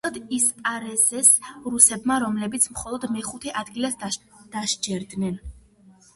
სუსტად 0.03 0.25
იასპარეზეს 0.35 1.29
რუსებმა, 1.73 2.17
რომლებიც 2.23 2.65
მხოლოდ 2.73 3.07
მეხუთე 3.19 3.55
ადგილს 3.63 4.01
დასჯერდნენ. 4.57 5.41